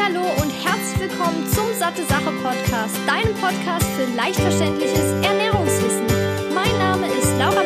[0.00, 6.06] Hallo und herzlich willkommen zum Satte Sache Podcast, deinem Podcast für leicht verständliches Ernährungswissen.
[6.54, 7.62] Mein Name ist Laura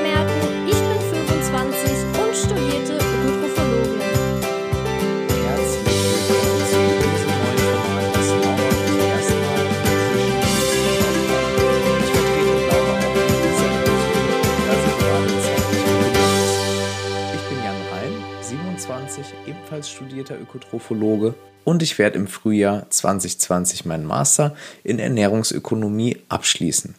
[18.79, 26.95] 27, ebenfalls studierter Ökotrophologe und ich werde im Frühjahr 2020 meinen Master in Ernährungsökonomie abschließen.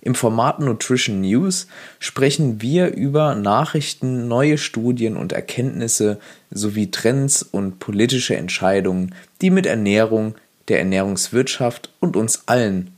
[0.00, 1.68] Im Format Nutrition News
[1.98, 6.18] sprechen wir über Nachrichten, neue Studien und Erkenntnisse
[6.50, 10.34] sowie Trends und politische Entscheidungen, die mit Ernährung,
[10.68, 12.90] der Ernährungswirtschaft und uns allen,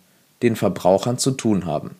[0.42, 1.96] den Verbrauchern, zu tun haben.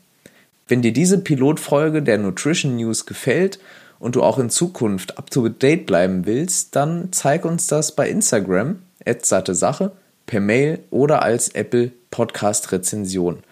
[0.69, 3.59] Wenn dir diese Pilotfolge der Nutrition News gefällt
[3.98, 8.09] und du auch in Zukunft up to date bleiben willst, dann zeig uns das bei
[8.09, 8.80] Instagram,
[9.23, 9.92] satte Sache,
[10.27, 13.42] per Mail oder als Apple Podcast Rezension.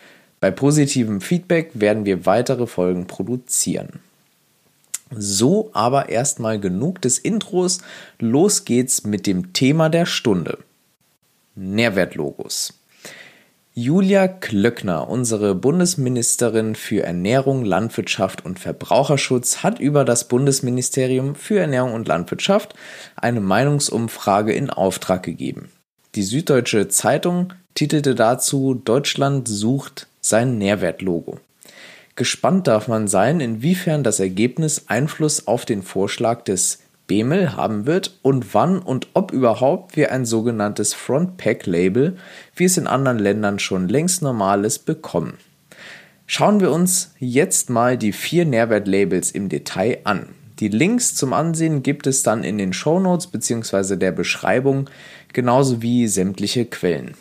[0.41, 4.01] Bei positivem Feedback werden wir weitere Folgen produzieren.
[5.15, 7.81] So, aber erstmal genug des Intros.
[8.19, 10.59] Los geht's mit dem Thema der Stunde.
[11.55, 12.75] Nährwertlogos.
[13.75, 21.95] Julia Klöckner, unsere Bundesministerin für Ernährung, Landwirtschaft und Verbraucherschutz, hat über das Bundesministerium für Ernährung
[21.95, 22.75] und Landwirtschaft
[23.17, 25.71] eine Meinungsumfrage in Auftrag gegeben.
[26.17, 31.41] Die Süddeutsche Zeitung titelte dazu Deutschland sucht sein Nährwertlogo.
[32.15, 36.81] Gespannt darf man sein, inwiefern das Ergebnis Einfluss auf den Vorschlag des
[37.13, 42.17] Bemel haben wird und wann und ob überhaupt wir ein sogenanntes Front-Pack-Label,
[42.57, 45.35] wie es in anderen Ländern schon längst normal ist, bekommen.
[46.27, 50.31] Schauen wir uns jetzt mal die vier Nährwertlabels im Detail an.
[50.59, 53.97] Die Links zum Ansehen gibt es dann in den Shownotes bzw.
[53.97, 54.89] der Beschreibung,
[55.35, 57.13] genauso wie sämtliche Quellen.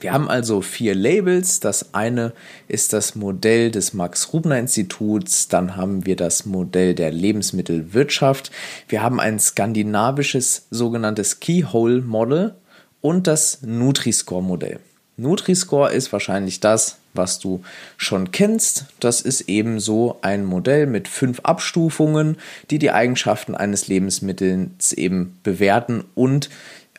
[0.00, 1.60] Wir haben also vier Labels.
[1.60, 2.32] Das eine
[2.68, 8.50] ist das Modell des Max-Rubner-Instituts, dann haben wir das Modell der Lebensmittelwirtschaft,
[8.88, 12.54] wir haben ein skandinavisches sogenanntes Keyhole-Model
[13.00, 14.80] und das Nutri-Score-Modell.
[15.16, 17.62] Nutri-Score ist wahrscheinlich das, was du
[17.96, 18.86] schon kennst.
[18.98, 22.36] Das ist eben so ein Modell mit fünf Abstufungen,
[22.70, 26.50] die die Eigenschaften eines Lebensmittels eben bewerten und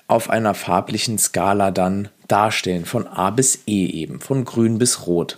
[0.08, 5.38] auf einer farblichen Skala dann darstellen, von A bis E eben, von grün bis rot.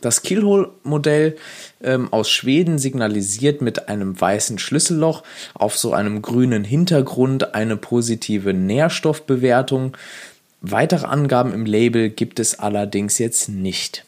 [0.00, 1.36] Das Kielhol-Modell
[1.82, 5.22] ähm, aus Schweden signalisiert mit einem weißen Schlüsselloch
[5.54, 9.96] auf so einem grünen Hintergrund eine positive Nährstoffbewertung.
[10.60, 14.04] Weitere Angaben im Label gibt es allerdings jetzt nicht.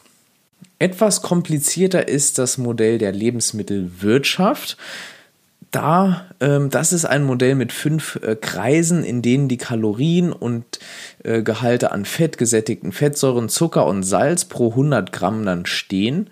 [0.79, 4.77] Etwas komplizierter ist das Modell der Lebensmittelwirtschaft
[5.71, 10.65] da, ähm, das ist ein Modell mit fünf äh, Kreisen, in denen die Kalorien und
[11.25, 16.31] äh, Gehalte an Fett, gesättigten Fettsäuren, Zucker und Salz pro 100 Gramm dann stehen.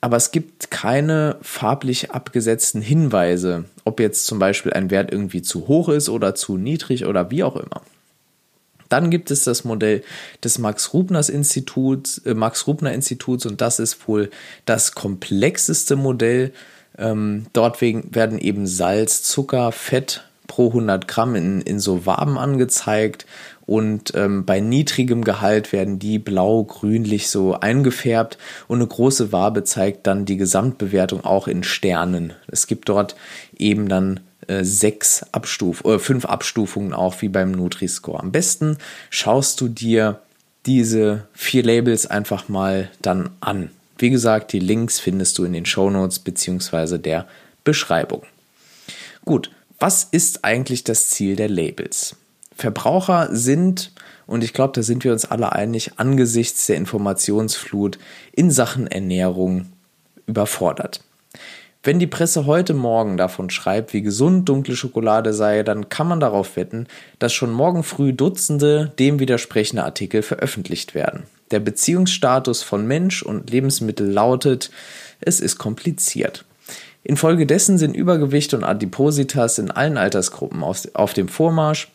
[0.00, 5.68] Aber es gibt keine farblich abgesetzten Hinweise, ob jetzt zum Beispiel ein Wert irgendwie zu
[5.68, 7.82] hoch ist oder zu niedrig oder wie auch immer.
[8.88, 10.02] Dann gibt es das Modell
[10.42, 14.30] des Max Rubners Instituts, äh, Max Rubner Instituts und das ist wohl
[14.64, 16.52] das komplexeste Modell
[17.00, 23.24] ähm, dort werden eben Salz, Zucker, Fett pro 100 Gramm in, in so Waben angezeigt
[23.66, 30.08] und ähm, bei niedrigem Gehalt werden die blau-grünlich so eingefärbt und eine große Wabe zeigt
[30.08, 32.32] dann die Gesamtbewertung auch in Sternen.
[32.48, 33.14] Es gibt dort
[33.56, 34.18] eben dann
[34.48, 38.18] äh, sechs Abstuf oder fünf Abstufungen auch wie beim Nutri-Score.
[38.18, 38.78] Am besten
[39.08, 40.18] schaust du dir
[40.66, 43.70] diese vier Labels einfach mal dann an.
[44.00, 46.96] Wie gesagt, die Links findest du in den Shownotes bzw.
[46.96, 47.26] der
[47.64, 48.22] Beschreibung.
[49.26, 52.16] Gut, was ist eigentlich das Ziel der Labels?
[52.56, 53.92] Verbraucher sind,
[54.26, 57.98] und ich glaube, da sind wir uns alle einig, angesichts der Informationsflut
[58.32, 59.66] in Sachen Ernährung
[60.26, 61.02] überfordert.
[61.82, 66.20] Wenn die Presse heute Morgen davon schreibt, wie gesund dunkle Schokolade sei, dann kann man
[66.20, 66.86] darauf wetten,
[67.18, 71.24] dass schon morgen früh Dutzende dem widersprechende Artikel veröffentlicht werden.
[71.50, 74.70] Der Beziehungsstatus von Mensch und Lebensmittel lautet,
[75.20, 76.44] es ist kompliziert.
[77.02, 81.90] Infolgedessen sind Übergewicht und Adipositas in allen Altersgruppen auf dem Vormarsch.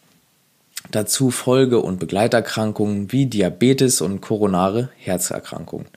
[0.92, 5.88] Dazu Folge- und Begleiterkrankungen wie Diabetes und koronare Herzerkrankungen.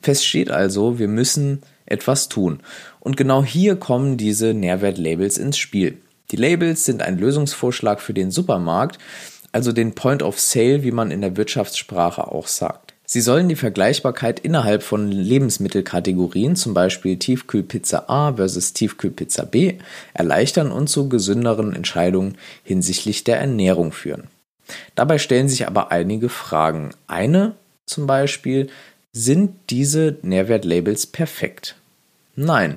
[0.00, 2.60] Fest steht also, wir müssen etwas tun.
[3.00, 5.98] Und genau hier kommen diese Nährwertlabels ins Spiel.
[6.30, 8.98] Die Labels sind ein Lösungsvorschlag für den Supermarkt,
[9.52, 12.87] also den Point of Sale, wie man in der Wirtschaftssprache auch sagt.
[13.10, 19.78] Sie sollen die Vergleichbarkeit innerhalb von Lebensmittelkategorien, zum Beispiel Tiefkühlpizza A versus Tiefkühlpizza B,
[20.12, 24.24] erleichtern und zu gesünderen Entscheidungen hinsichtlich der Ernährung führen.
[24.94, 26.90] Dabei stellen sich aber einige Fragen.
[27.06, 27.54] Eine
[27.86, 28.68] zum Beispiel,
[29.10, 31.76] sind diese Nährwertlabels perfekt?
[32.36, 32.76] Nein.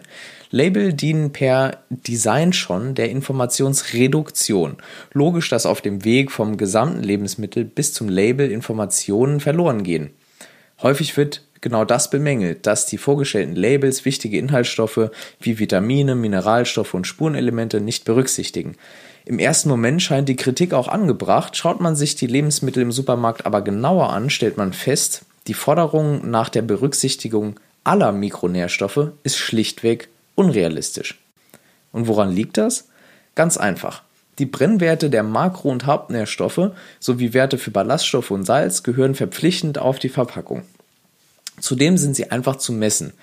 [0.50, 4.78] Label dienen per Design schon der Informationsreduktion.
[5.12, 10.12] Logisch, dass auf dem Weg vom gesamten Lebensmittel bis zum Label Informationen verloren gehen.
[10.82, 17.06] Häufig wird genau das bemängelt, dass die vorgestellten Labels wichtige Inhaltsstoffe wie Vitamine, Mineralstoffe und
[17.06, 18.76] Spurenelemente nicht berücksichtigen.
[19.26, 23.46] Im ersten Moment scheint die Kritik auch angebracht, schaut man sich die Lebensmittel im Supermarkt
[23.46, 30.10] aber genauer an, stellt man fest, die Forderung nach der Berücksichtigung aller Mikronährstoffe ist schlichtweg
[30.36, 31.20] unrealistisch.
[31.92, 32.88] Und woran liegt das?
[33.36, 34.04] Ganz einfach.
[34.40, 40.00] Die Brennwerte der Makro- und Hauptnährstoffe sowie Werte für Ballaststoffe und Salz gehören verpflichtend auf
[40.00, 40.64] die Verpackung.
[41.62, 43.14] Zudem sind sie einfach zu messen.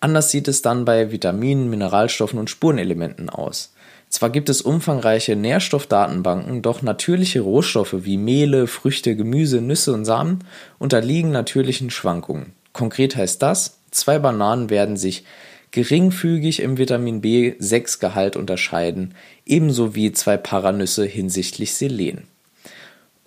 [0.00, 3.72] Anders sieht es dann bei Vitaminen, Mineralstoffen und Spurenelementen aus.
[4.08, 10.44] Zwar gibt es umfangreiche Nährstoffdatenbanken, doch natürliche Rohstoffe wie Mehle, Früchte, Gemüse, Nüsse und Samen
[10.78, 12.52] unterliegen natürlichen Schwankungen.
[12.72, 15.24] Konkret heißt das, zwei Bananen werden sich
[15.72, 19.14] geringfügig im Vitamin B6-Gehalt unterscheiden,
[19.44, 22.26] ebenso wie zwei Paranüsse hinsichtlich Selen.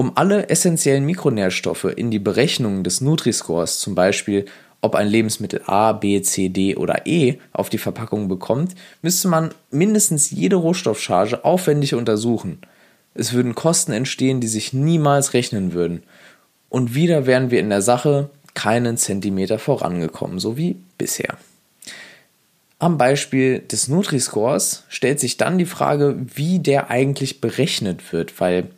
[0.01, 4.45] Um alle essentiellen Mikronährstoffe in die Berechnung des Nutri-Scores, zum Beispiel
[4.81, 9.53] ob ein Lebensmittel A, B, C, D oder E auf die Verpackung bekommt, müsste man
[9.69, 12.61] mindestens jede Rohstoffcharge aufwendig untersuchen.
[13.13, 16.01] Es würden Kosten entstehen, die sich niemals rechnen würden.
[16.69, 21.37] Und wieder wären wir in der Sache keinen Zentimeter vorangekommen, so wie bisher.
[22.79, 28.71] Am Beispiel des Nutri-Scores stellt sich dann die Frage, wie der eigentlich berechnet wird, weil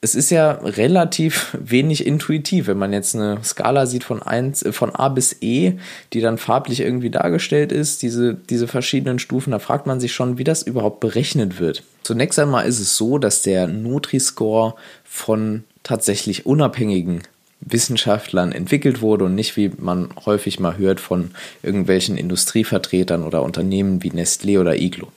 [0.00, 4.72] es ist ja relativ wenig intuitiv, wenn man jetzt eine Skala sieht von, 1, äh,
[4.72, 5.74] von A bis E,
[6.12, 10.38] die dann farblich irgendwie dargestellt ist, diese, diese verschiedenen Stufen, da fragt man sich schon,
[10.38, 11.82] wie das überhaupt berechnet wird.
[12.02, 17.22] Zunächst einmal ist es so, dass der Nutri-Score von tatsächlich unabhängigen
[17.60, 21.30] Wissenschaftlern entwickelt wurde und nicht, wie man häufig mal hört, von
[21.62, 25.08] irgendwelchen Industrievertretern oder Unternehmen wie Nestlé oder Iglo.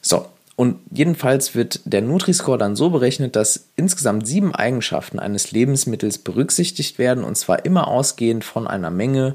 [0.00, 0.26] So,
[0.62, 7.00] und jedenfalls wird der Nutri-Score dann so berechnet, dass insgesamt sieben Eigenschaften eines Lebensmittels berücksichtigt
[7.00, 9.34] werden und zwar immer ausgehend von einer Menge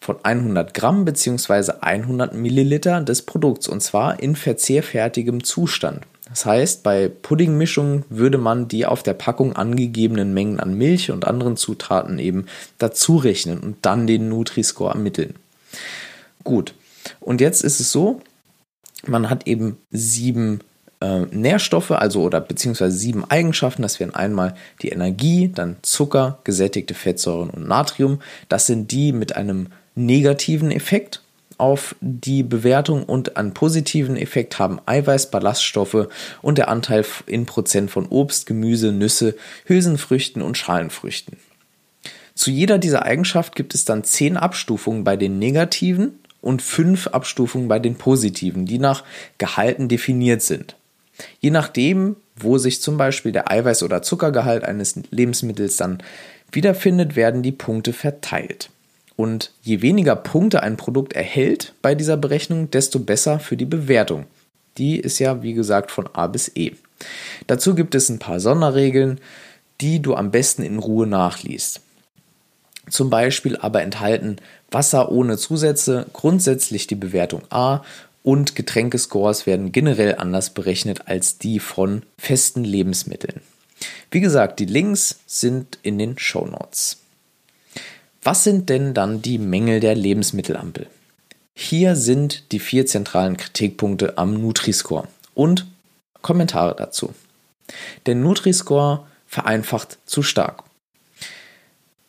[0.00, 1.72] von 100 Gramm bzw.
[1.80, 6.04] 100 Milliliter des Produkts und zwar in verzehrfertigem Zustand.
[6.28, 11.26] Das heißt, bei Puddingmischungen würde man die auf der Packung angegebenen Mengen an Milch und
[11.26, 12.44] anderen Zutaten eben
[12.76, 15.36] dazu rechnen und dann den Nutri-Score ermitteln.
[16.44, 16.74] Gut,
[17.20, 18.20] und jetzt ist es so,
[19.08, 20.60] man hat eben sieben
[21.00, 23.82] äh, Nährstoffe, also oder beziehungsweise sieben Eigenschaften.
[23.82, 28.20] Das wären einmal die Energie, dann Zucker, gesättigte Fettsäuren und Natrium.
[28.48, 31.22] Das sind die mit einem negativen Effekt
[31.58, 36.08] auf die Bewertung und einen positiven Effekt haben Eiweiß, Ballaststoffe
[36.42, 41.38] und der Anteil in Prozent von Obst, Gemüse, Nüsse, Hülsenfrüchten und Schalenfrüchten.
[42.34, 47.66] Zu jeder dieser Eigenschaft gibt es dann zehn Abstufungen bei den negativen und fünf Abstufungen
[47.66, 49.02] bei den positiven, die nach
[49.36, 50.76] Gehalten definiert sind.
[51.40, 56.02] Je nachdem, wo sich zum Beispiel der Eiweiß- oder Zuckergehalt eines Lebensmittels dann
[56.52, 58.70] wiederfindet, werden die Punkte verteilt.
[59.16, 64.26] Und je weniger Punkte ein Produkt erhält bei dieser Berechnung, desto besser für die Bewertung.
[64.78, 66.72] Die ist ja, wie gesagt, von A bis E.
[67.48, 69.20] Dazu gibt es ein paar Sonderregeln,
[69.80, 71.80] die du am besten in Ruhe nachliest.
[72.88, 74.36] Zum Beispiel aber enthalten
[74.70, 77.82] Wasser ohne Zusätze grundsätzlich die Bewertung A
[78.22, 83.40] und Getränkescores werden generell anders berechnet als die von festen Lebensmitteln.
[84.10, 86.98] Wie gesagt, die Links sind in den Show Notes.
[88.22, 90.88] Was sind denn dann die Mängel der Lebensmittelampel?
[91.54, 95.66] Hier sind die vier zentralen Kritikpunkte am Nutri-Score und
[96.22, 97.14] Kommentare dazu.
[98.06, 100.64] Der Nutri-Score vereinfacht zu stark.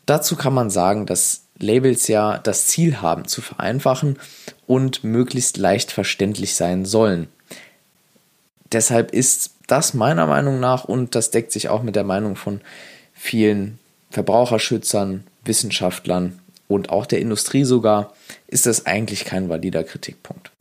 [0.08, 4.18] Dazu kann man sagen, dass Labels ja das Ziel haben, zu vereinfachen
[4.66, 7.28] und möglichst leicht verständlich sein sollen.
[8.72, 12.62] Deshalb ist das meiner Meinung nach, und das deckt sich auch mit der Meinung von
[13.14, 18.14] vielen Verbraucherschützern, Wissenschaftlern und auch der Industrie sogar,
[18.48, 20.52] ist das eigentlich kein valider Kritikpunkt.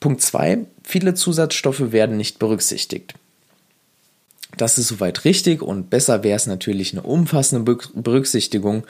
[0.00, 0.58] Punkt 2.
[0.82, 3.14] Viele Zusatzstoffe werden nicht berücksichtigt.
[4.56, 8.86] Das ist soweit richtig und besser wäre es natürlich eine umfassende Berücksichtigung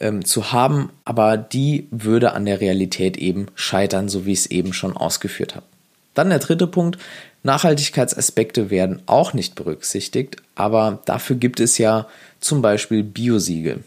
[0.00, 4.46] ähm, zu haben, aber die würde an der Realität eben scheitern, so wie ich es
[4.46, 5.66] eben schon ausgeführt habe.
[6.14, 6.98] Dann der dritte Punkt.
[7.42, 12.06] Nachhaltigkeitsaspekte werden auch nicht berücksichtigt, aber dafür gibt es ja
[12.40, 13.84] zum Beispiel Biosiegel.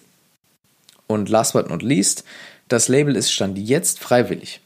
[1.07, 2.23] Und last but not least,
[2.67, 4.61] das Label ist Stand jetzt freiwillig.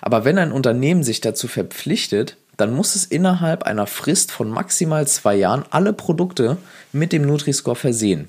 [0.00, 5.06] Aber wenn ein Unternehmen sich dazu verpflichtet, dann muss es innerhalb einer Frist von maximal
[5.06, 6.58] zwei Jahren alle Produkte
[6.92, 8.28] mit dem Nutri-Score versehen.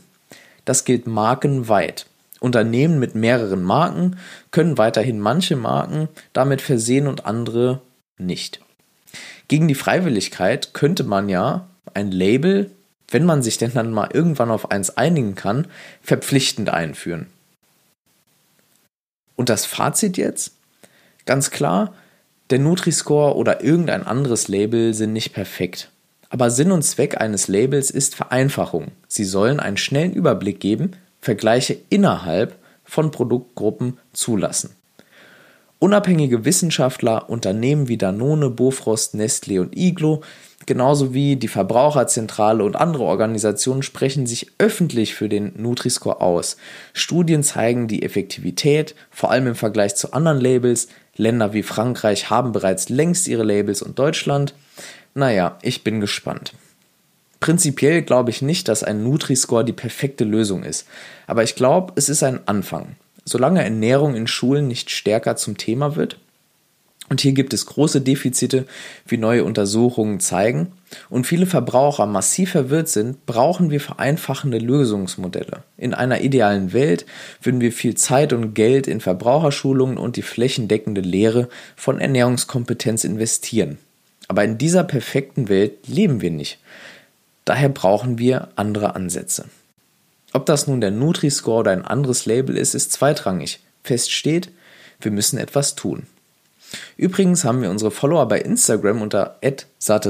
[0.65, 2.05] Das gilt markenweit.
[2.39, 4.17] Unternehmen mit mehreren Marken
[4.51, 7.81] können weiterhin manche Marken damit versehen und andere
[8.17, 8.61] nicht.
[9.47, 12.69] Gegen die Freiwilligkeit könnte man ja ein Label,
[13.09, 15.65] wenn man sich denn dann mal irgendwann auf eins einigen kann,
[16.03, 17.25] verpflichtend einführen.
[19.35, 20.51] Und das Fazit jetzt?
[21.25, 21.95] Ganz klar,
[22.49, 25.91] der Nutri-Score oder irgendein anderes Label sind nicht perfekt.
[26.29, 28.91] Aber Sinn und Zweck eines Labels ist Vereinfachung.
[29.07, 30.91] Sie sollen einen schnellen Überblick geben,
[31.21, 34.71] Vergleiche innerhalb von Produktgruppen zulassen.
[35.79, 40.21] Unabhängige Wissenschaftler, Unternehmen wie Danone, Bofrost, Nestlé und Iglo,
[40.65, 46.57] genauso wie die Verbraucherzentrale und andere Organisationen sprechen sich öffentlich für den Nutri-Score aus.
[46.93, 50.89] Studien zeigen die Effektivität, vor allem im Vergleich zu anderen Labels.
[51.19, 54.53] Länder wie Frankreich haben bereits längst ihre Labels und Deutschland.
[55.13, 56.53] Naja, ich bin gespannt.
[57.41, 60.87] Prinzipiell glaube ich nicht, dass ein Nutri-Score die perfekte Lösung ist,
[61.27, 62.95] aber ich glaube, es ist ein Anfang.
[63.25, 66.17] Solange Ernährung in Schulen nicht stärker zum Thema wird,
[67.09, 68.65] und hier gibt es große Defizite,
[69.07, 70.71] wie neue Untersuchungen zeigen,
[71.09, 75.63] und viele Verbraucher massiv verwirrt sind, brauchen wir vereinfachende Lösungsmodelle.
[75.77, 77.05] In einer idealen Welt
[77.41, 83.77] würden wir viel Zeit und Geld in Verbraucherschulungen und die flächendeckende Lehre von Ernährungskompetenz investieren.
[84.27, 86.59] Aber in dieser perfekten Welt leben wir nicht.
[87.45, 89.45] Daher brauchen wir andere Ansätze.
[90.33, 93.59] Ob das nun der Nutri-Score oder ein anderes Label ist, ist zweitrangig.
[93.83, 94.51] Fest steht,
[95.01, 96.03] wir müssen etwas tun.
[96.97, 99.37] Übrigens haben wir unsere Follower bei Instagram unter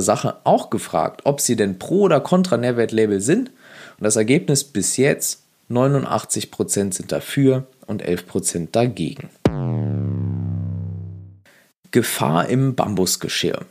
[0.01, 3.49] Sache auch gefragt, ob sie denn pro oder contra Nährwertlabel sind.
[3.97, 9.29] Und das Ergebnis bis jetzt 89% sind dafür und 11% dagegen.
[11.91, 13.65] Gefahr im Bambusgeschirr.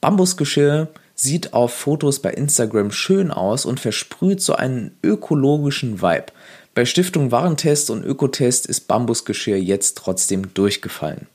[0.00, 6.26] Bambusgeschirr sieht auf Fotos bei Instagram schön aus und versprüht so einen ökologischen Vibe.
[6.74, 11.28] Bei Stiftung Warentest und Ökotest ist Bambusgeschirr jetzt trotzdem durchgefallen.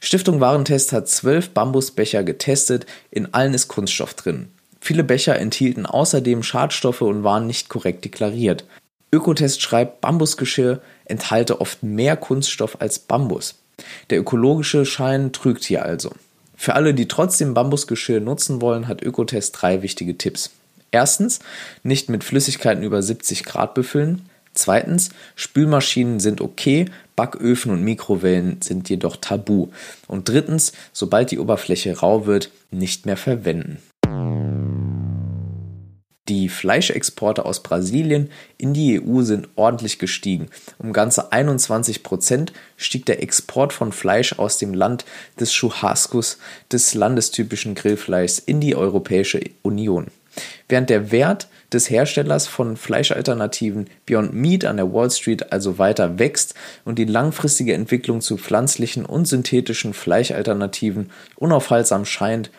[0.00, 4.48] Stiftung Warentest hat zwölf Bambusbecher getestet, in allen ist Kunststoff drin.
[4.80, 8.66] Viele Becher enthielten außerdem Schadstoffe und waren nicht korrekt deklariert.
[9.10, 13.54] Ökotest schreibt, Bambusgeschirr enthalte oft mehr Kunststoff als Bambus.
[14.10, 16.10] Der ökologische Schein trügt hier also.
[16.54, 20.50] Für alle, die trotzdem Bambusgeschirr nutzen wollen, hat Ökotest drei wichtige Tipps.
[20.90, 21.38] Erstens,
[21.82, 24.28] nicht mit Flüssigkeiten über 70 Grad befüllen.
[24.54, 29.68] Zweitens, Spülmaschinen sind okay, Backöfen und Mikrowellen sind jedoch tabu.
[30.08, 33.78] Und drittens, sobald die Oberfläche rau wird, nicht mehr verwenden.
[36.28, 40.48] Die Fleischexporte aus Brasilien in die EU sind ordentlich gestiegen.
[40.78, 45.04] Um ganze 21 Prozent stieg der Export von Fleisch aus dem Land
[45.40, 46.38] des Churrascos,
[46.70, 50.06] des landestypischen Grillfleischs, in die Europäische Union.
[50.72, 56.18] Während der Wert des Herstellers von Fleischalternativen Beyond Meat an der Wall Street also weiter
[56.18, 56.54] wächst
[56.86, 62.50] und die langfristige Entwicklung zu pflanzlichen und synthetischen Fleischalternativen unaufhaltsam scheint,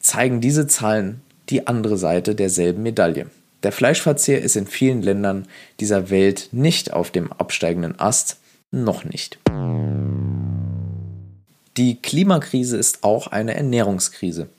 [0.00, 3.30] zeigen diese Zahlen die andere Seite derselben Medaille.
[3.62, 5.48] Der Fleischverzehr ist in vielen Ländern
[5.80, 8.36] dieser Welt nicht auf dem absteigenden Ast,
[8.70, 9.38] noch nicht.
[11.78, 14.50] Die Klimakrise ist auch eine Ernährungskrise.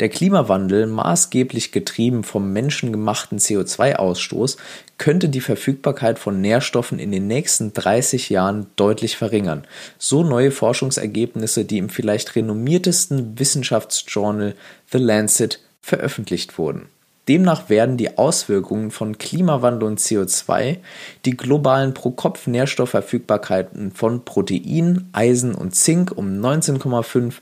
[0.00, 4.56] Der Klimawandel, maßgeblich getrieben vom menschengemachten CO2-Ausstoß,
[4.96, 9.66] könnte die Verfügbarkeit von Nährstoffen in den nächsten 30 Jahren deutlich verringern.
[9.98, 14.54] So neue Forschungsergebnisse, die im vielleicht renommiertesten Wissenschaftsjournal
[14.92, 16.86] The Lancet veröffentlicht wurden.
[17.26, 20.78] Demnach werden die Auswirkungen von Klimawandel und CO2
[21.26, 27.34] die globalen Pro-Kopf-Nährstoffverfügbarkeiten von Protein, Eisen und Zink um 19,5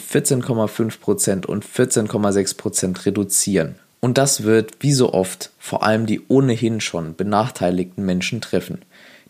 [0.00, 3.76] 14,5 und 14,6 reduzieren.
[4.00, 8.82] Und das wird, wie so oft, vor allem die ohnehin schon benachteiligten Menschen treffen.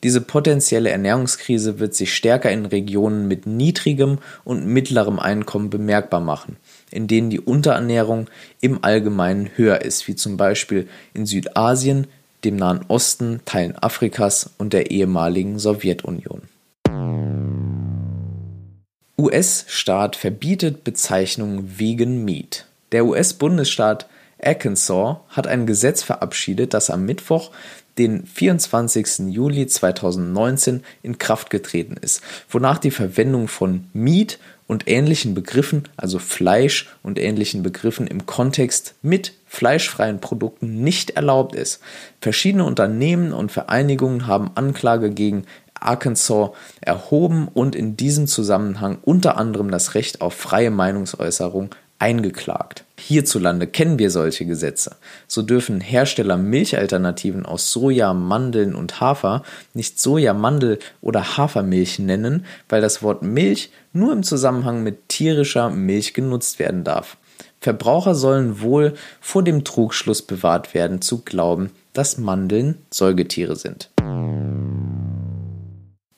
[0.03, 6.57] Diese potenzielle Ernährungskrise wird sich stärker in Regionen mit niedrigem und mittlerem Einkommen bemerkbar machen
[6.95, 8.29] in denen die Unterernährung
[8.61, 12.07] im Allgemeinen höher ist, wie zum Beispiel in Südasien,
[12.45, 16.43] dem Nahen Osten, Teilen Afrikas und der ehemaligen Sowjetunion.
[19.17, 22.67] US-Staat verbietet Bezeichnung Vegan Meat.
[22.91, 24.09] Der US-Bundesstaat
[24.43, 27.53] Arkansas hat ein Gesetz verabschiedet, das am Mittwoch,
[27.97, 29.33] den 24.
[29.33, 36.19] Juli 2019 in Kraft getreten ist, wonach die Verwendung von Meat und ähnlichen Begriffen, also
[36.19, 41.81] Fleisch und ähnlichen Begriffen im Kontext mit fleischfreien Produkten nicht erlaubt ist.
[42.21, 45.45] Verschiedene Unternehmen und Vereinigungen haben Anklage gegen
[45.85, 46.51] Arkansas
[46.81, 52.85] erhoben und in diesem Zusammenhang unter anderem das Recht auf freie Meinungsäußerung eingeklagt.
[52.99, 54.97] Hierzulande kennen wir solche Gesetze.
[55.27, 62.45] So dürfen Hersteller Milchalternativen aus Soja, Mandeln und Hafer nicht Soja, Mandel oder Hafermilch nennen,
[62.69, 67.17] weil das Wort Milch nur im Zusammenhang mit tierischer Milch genutzt werden darf.
[67.61, 73.89] Verbraucher sollen wohl vor dem Trugschluss bewahrt werden, zu glauben, dass Mandeln Säugetiere sind.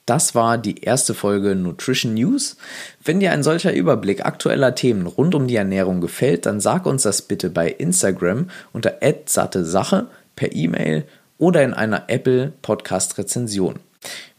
[0.06, 2.56] Das war die erste Folge Nutrition News.
[3.02, 7.02] Wenn dir ein solcher Überblick aktueller Themen rund um die Ernährung gefällt, dann sag uns
[7.02, 11.04] das bitte bei Instagram unter satte Sache, per E-Mail
[11.38, 13.80] oder in einer Apple Podcast Rezension.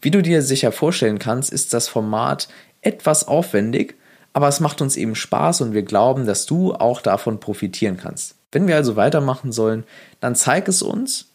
[0.00, 2.48] Wie du dir sicher vorstellen kannst, ist das Format
[2.80, 3.96] etwas aufwendig,
[4.32, 8.36] aber es macht uns eben Spaß und wir glauben, dass du auch davon profitieren kannst.
[8.52, 9.84] Wenn wir also weitermachen sollen,
[10.20, 11.26] dann zeig es uns,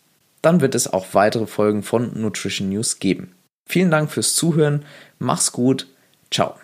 [0.41, 3.35] dann wird es auch weitere Folgen von Nutrition News geben.
[3.65, 4.86] Vielen Dank fürs Zuhören.
[5.20, 5.88] Mach's gut.
[6.32, 6.55] Ciao.